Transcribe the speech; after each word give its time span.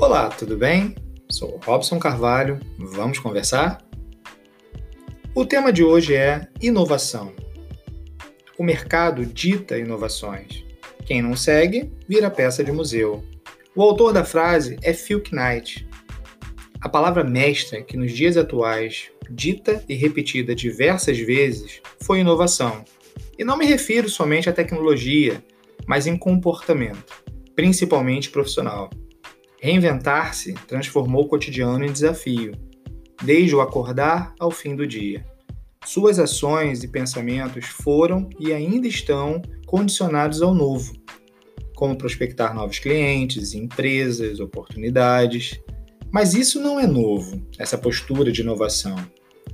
Olá, 0.00 0.30
tudo 0.30 0.56
bem? 0.56 0.94
Sou 1.30 1.60
Robson 1.62 1.98
Carvalho, 1.98 2.58
vamos 2.78 3.18
conversar? 3.18 3.84
O 5.34 5.44
tema 5.44 5.70
de 5.70 5.84
hoje 5.84 6.14
é 6.14 6.48
inovação. 6.58 7.34
O 8.56 8.64
mercado 8.64 9.26
dita 9.26 9.76
inovações. 9.76 10.64
Quem 11.04 11.20
não 11.20 11.36
segue, 11.36 11.92
vira 12.08 12.30
peça 12.30 12.64
de 12.64 12.72
museu. 12.72 13.22
O 13.76 13.82
autor 13.82 14.14
da 14.14 14.24
frase 14.24 14.78
é 14.82 14.94
Phil 14.94 15.22
Knight. 15.30 15.86
A 16.80 16.88
palavra 16.88 17.22
mestra 17.22 17.82
que 17.82 17.98
nos 17.98 18.10
dias 18.10 18.38
atuais, 18.38 19.10
dita 19.30 19.84
e 19.86 19.94
repetida 19.94 20.54
diversas 20.54 21.18
vezes, 21.18 21.82
foi 22.02 22.20
inovação. 22.20 22.86
E 23.38 23.44
não 23.44 23.58
me 23.58 23.66
refiro 23.66 24.08
somente 24.08 24.48
à 24.48 24.52
tecnologia, 24.52 25.44
mas 25.86 26.06
em 26.06 26.16
comportamento, 26.16 27.22
principalmente 27.54 28.30
profissional. 28.30 28.88
Reinventar-se 29.62 30.54
transformou 30.66 31.24
o 31.24 31.28
cotidiano 31.28 31.84
em 31.84 31.92
desafio, 31.92 32.52
desde 33.22 33.54
o 33.54 33.60
acordar 33.60 34.34
ao 34.40 34.50
fim 34.50 34.74
do 34.74 34.86
dia. 34.86 35.22
Suas 35.84 36.18
ações 36.18 36.82
e 36.82 36.88
pensamentos 36.88 37.66
foram 37.66 38.26
e 38.38 38.54
ainda 38.54 38.88
estão 38.88 39.42
condicionados 39.66 40.40
ao 40.40 40.54
novo, 40.54 40.94
como 41.76 41.94
prospectar 41.94 42.54
novos 42.54 42.78
clientes, 42.78 43.52
empresas, 43.52 44.40
oportunidades. 44.40 45.60
Mas 46.10 46.32
isso 46.32 46.58
não 46.58 46.80
é 46.80 46.86
novo, 46.86 47.46
essa 47.58 47.76
postura 47.76 48.32
de 48.32 48.40
inovação. 48.40 48.96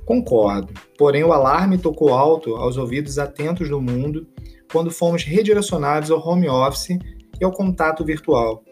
Concordo, 0.05 0.73
porém 0.97 1.25
o 1.25 1.33
alarme 1.33 1.77
tocou 1.77 2.13
alto 2.13 2.55
aos 2.55 2.77
ouvidos 2.77 3.19
atentos 3.19 3.67
do 3.67 3.81
mundo 3.81 4.25
quando 4.71 4.89
fomos 4.89 5.23
redirecionados 5.23 6.11
ao 6.11 6.25
home 6.25 6.47
office 6.47 6.97
e 7.39 7.43
ao 7.43 7.51
contato 7.51 8.05
virtual. 8.05 8.63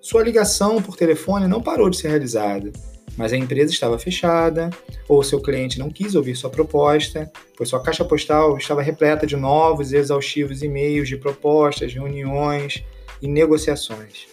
Sua 0.00 0.22
ligação 0.22 0.80
por 0.80 0.96
telefone 0.96 1.48
não 1.48 1.60
parou 1.60 1.90
de 1.90 1.96
ser 1.96 2.08
realizada, 2.08 2.70
mas 3.16 3.32
a 3.32 3.36
empresa 3.36 3.72
estava 3.72 3.98
fechada, 3.98 4.70
ou 5.08 5.24
seu 5.24 5.40
cliente 5.40 5.78
não 5.78 5.90
quis 5.90 6.14
ouvir 6.14 6.36
sua 6.36 6.48
proposta, 6.48 7.30
pois 7.56 7.68
sua 7.68 7.82
caixa 7.82 8.04
postal 8.04 8.56
estava 8.56 8.80
repleta 8.80 9.26
de 9.26 9.36
novos 9.36 9.92
e 9.92 9.96
exaustivos 9.96 10.62
e-mails 10.62 11.08
de 11.08 11.16
propostas, 11.16 11.92
reuniões 11.92 12.84
e 13.20 13.26
negociações. 13.26 14.28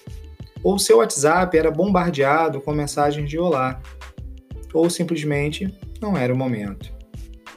Ou 0.64 0.78
seu 0.78 1.00
WhatsApp 1.00 1.58
era 1.58 1.72
bombardeado 1.72 2.62
com 2.62 2.72
mensagens 2.72 3.28
de 3.28 3.40
olá, 3.40 3.82
ou 4.72 4.88
simplesmente 4.88 5.76
não 6.00 6.16
era 6.16 6.32
o 6.32 6.38
momento. 6.38 6.94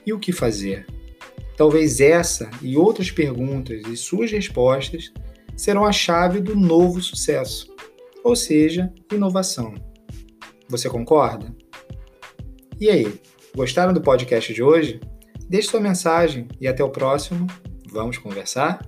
E 0.07 0.15
o 0.15 0.19
que 0.19 0.33
fazer? 0.33 0.87
Talvez 1.59 2.01
essa 2.01 2.49
e 2.63 2.75
outras 2.75 3.11
perguntas 3.11 3.83
e 3.87 3.97
suas 3.99 4.33
respostas 4.33 5.13
serão 5.55 5.85
a 5.85 5.93
chave 5.93 6.41
do 6.41 6.57
novo 6.57 7.03
sucesso 7.03 7.77
ou 8.29 8.37
seja, 8.37 8.93
inovação. 9.11 9.75
Você 10.69 10.87
concorda? 10.91 11.51
E 12.79 12.91
aí, 12.91 13.19
gostaram 13.57 13.95
do 13.95 14.03
podcast 14.03 14.53
de 14.53 14.63
hoje? 14.63 15.01
Deixe 15.49 15.71
sua 15.71 15.81
mensagem 15.81 16.47
e 16.61 16.69
até 16.69 16.85
o 16.85 16.91
próximo. 16.91 17.47
Vamos 17.91 18.19
conversar? 18.19 18.87